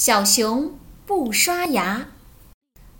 [0.00, 2.06] 小熊不刷牙。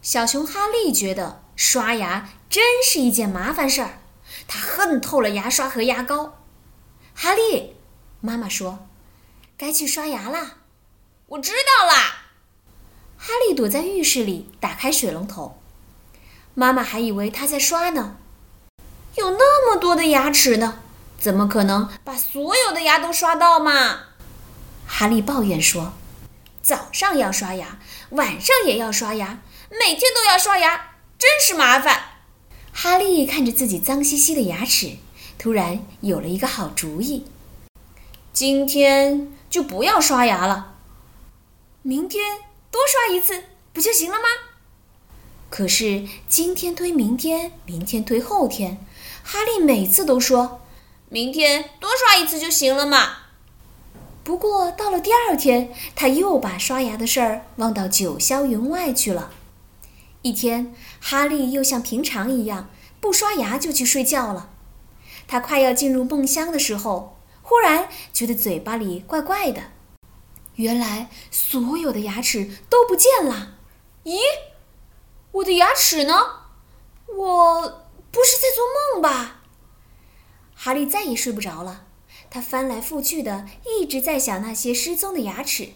[0.00, 3.98] 小熊哈利觉得刷牙真是一件麻烦事儿，
[4.46, 6.38] 他恨透了牙刷和牙膏。
[7.12, 7.74] 哈利，
[8.20, 8.86] 妈妈说
[9.58, 10.58] ：“该去刷牙啦。”
[11.26, 12.26] 我知道啦。
[13.18, 15.58] 哈利躲在浴室里，打开水龙头。
[16.54, 18.18] 妈妈还以为他在刷呢。
[19.16, 20.78] 有那么多的牙齿呢，
[21.18, 24.10] 怎么可能把所有的牙都刷到嘛？
[24.86, 25.92] 哈利抱怨说
[26.64, 27.78] ：“早上要刷牙，
[28.08, 32.12] 晚上也要刷牙，每天都要刷牙，真是麻烦。”
[32.72, 34.96] 哈利看着自己脏兮兮的牙齿，
[35.38, 37.26] 突然有了一个好主意：
[38.32, 40.76] 今天就不要刷牙了，
[41.82, 42.38] 明天
[42.70, 43.44] 多刷一次
[43.74, 44.24] 不就行了吗？
[45.50, 48.84] 可是今天推明天，明天推后天，
[49.22, 50.62] 哈利每次都说
[51.10, 53.18] ：“明天多刷一次就行了嘛。”
[54.24, 59.30] 不过到了第二天，他又把刷牙的事儿忘到九霄云外去了。
[60.22, 64.48] 一天，哈利又像平常一样不刷牙就去睡觉了。
[65.28, 69.64] 他快要进入梦乡的时候，忽然觉得嘴巴里怪怪的。
[70.54, 73.56] 原来所有的牙齿都不见了。
[74.04, 74.18] 咦？
[75.32, 76.14] 我的牙齿呢？
[77.14, 78.64] 我不是在做
[78.94, 79.42] 梦吧？
[80.54, 81.84] 哈利再也睡不着了，
[82.34, 85.74] 他翻来覆去的，一直在想那些失踪的牙齿。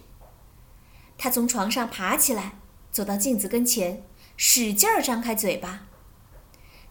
[1.16, 2.58] 他从床上爬起来，
[2.90, 4.04] 走到镜子跟前，
[4.36, 5.82] 使劲儿张开嘴巴。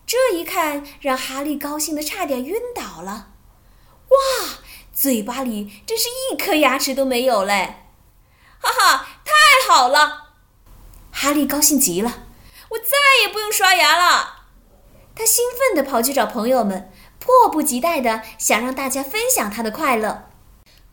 [0.06, 3.34] 这一看，让哈利高兴的差点晕倒了。
[4.08, 4.16] 哇，
[4.94, 7.90] 嘴巴里真是一颗牙齿都没有嘞！
[8.60, 10.30] 哈哈，太好了！
[11.12, 12.24] 哈利高兴极了。
[12.70, 14.46] 我再也不用刷牙了，
[15.14, 16.90] 他兴奋地跑去找朋友们，
[17.28, 20.30] 迫不及待地想让大家分享他的快乐。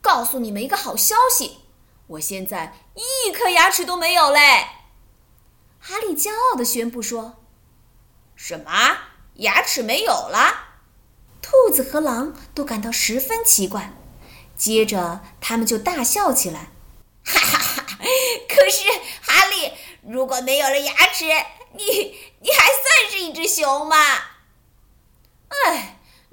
[0.00, 1.58] 告诉你们一个好消息，
[2.08, 4.66] 我现在一颗牙齿都没有嘞！
[5.78, 7.36] 哈利骄傲地宣布说
[8.34, 8.98] ：“什么？
[9.34, 10.72] 牙齿没有了？”
[11.40, 13.92] 兔子和狼都感到十分奇怪，
[14.56, 16.70] 接着他们就大笑起来
[17.24, 17.84] ：“哈哈哈！
[18.48, 18.88] 可是
[19.22, 19.72] 哈利，
[20.02, 21.26] 如果没有了牙齿……”
[21.76, 21.84] 你
[22.40, 23.96] 你还算是一只熊吗？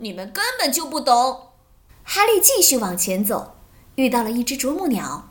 [0.02, 1.52] 你们根本就不懂。
[2.04, 3.56] 哈利继续往前走，
[3.96, 5.30] 遇到了一只啄木鸟。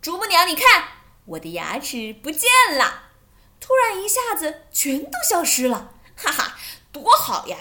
[0.00, 0.84] 啄木鸟，你看，
[1.24, 3.10] 我的牙齿不见了，
[3.58, 5.92] 突然一下子全都消失了。
[6.16, 6.56] 哈哈，
[6.92, 7.58] 多好呀！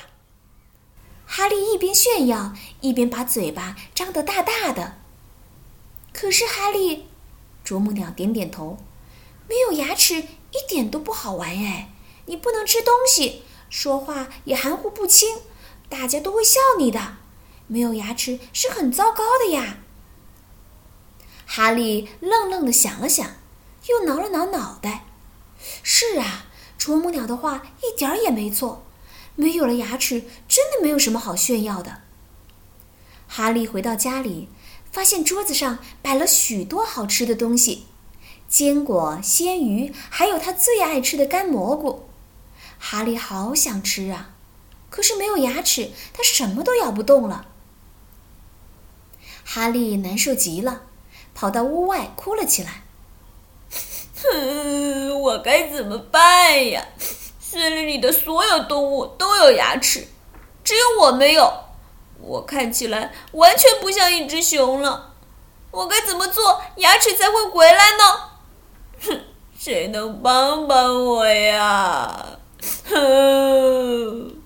[1.25, 4.99] 哈利一边炫耀，一边把嘴巴张得大大的。
[6.13, 7.09] 可是哈利，
[7.63, 8.77] 啄木鸟点点头，
[9.47, 10.23] 没有牙齿。
[10.51, 11.91] 一点都不好玩哎！
[12.25, 15.37] 你不能吃东西，说话也含糊不清，
[15.89, 17.17] 大家都会笑你的。
[17.67, 19.79] 没有牙齿是很糟糕的呀。
[21.45, 23.27] 哈利愣愣的想了想，
[23.87, 25.05] 又挠了挠脑袋。
[25.83, 26.45] 是啊，
[26.77, 28.85] 啄木鸟的话一点儿也没错。
[29.35, 32.01] 没有了牙齿，真的没有什么好炫耀的。
[33.27, 34.49] 哈利回到家里，
[34.91, 37.85] 发现桌子上摆了许多好吃的东西。
[38.47, 42.09] 坚果、鲜鱼，还有他最爱吃的干蘑菇，
[42.79, 44.31] 哈利好想吃啊！
[44.89, 47.45] 可是没有牙齿，它什么都咬不动了。
[49.43, 50.81] 哈利难受极了，
[51.33, 52.83] 跑到屋外哭了起来。
[54.21, 56.85] 哼，我该怎么办呀？
[57.39, 60.07] 森林里的所有动物都有牙齿，
[60.63, 61.51] 只有我没有。
[62.21, 65.13] 我看起来完全不像一只熊了。
[65.71, 68.29] 我该怎么做，牙齿才会回来呢？
[69.01, 69.21] 哼，
[69.57, 72.37] 谁能帮帮我呀？
[72.89, 74.38] 哼！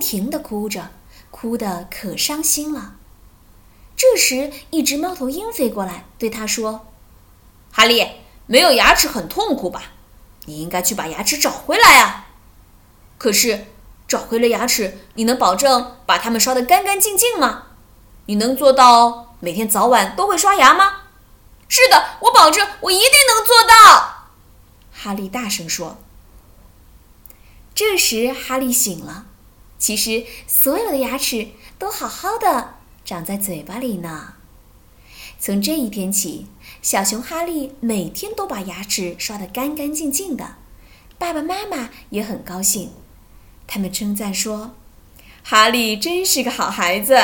[0.00, 0.88] 不停的哭着，
[1.30, 2.94] 哭得可伤心了。
[3.94, 6.86] 这时，一只猫头鹰飞过来，对他说
[7.70, 8.12] ：“哈利，
[8.46, 9.92] 没有牙齿很痛苦吧？
[10.46, 12.28] 你应该去把牙齿找回来啊！
[13.18, 13.66] 可是，
[14.08, 17.64] 找回了牙齿，你能保证把它们刷得干干净净吗？
[18.24, 21.02] 你能做到每天早晚都会刷牙吗？”
[21.68, 24.30] 是的，我保证，我一定能做到。
[24.94, 25.98] 哈利大声说。
[27.74, 29.26] 这时，哈利醒了。
[29.80, 31.48] 其实，所有的牙齿
[31.78, 32.74] 都好好的
[33.04, 34.34] 长在嘴巴里呢。
[35.38, 36.46] 从这一天起，
[36.82, 40.56] 小熊哈利每天都把牙齿刷得干干净净的。
[41.18, 42.90] 爸爸妈妈也很高兴，
[43.66, 44.74] 他们称赞说
[45.42, 47.18] ：“哈利真是个好孩子。”